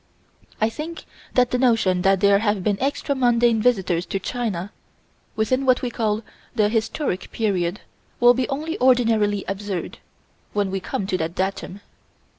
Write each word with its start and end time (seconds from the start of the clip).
I 0.59 0.67
think 0.71 1.05
that 1.35 1.51
the 1.51 1.59
notion 1.59 2.01
that 2.01 2.21
there 2.21 2.39
have 2.39 2.63
been 2.63 2.81
extra 2.81 3.13
mundane 3.13 3.61
visitors 3.61 4.03
to 4.07 4.17
China, 4.17 4.71
within 5.35 5.63
what 5.63 5.83
we 5.83 5.91
call 5.91 6.23
the 6.55 6.69
historic 6.69 7.31
period, 7.31 7.81
will 8.19 8.33
be 8.33 8.49
only 8.49 8.81
ordinarily 8.81 9.45
absurd, 9.47 9.99
when 10.53 10.71
we 10.71 10.79
come 10.79 11.05
to 11.05 11.19
that 11.19 11.35
datum. 11.35 11.81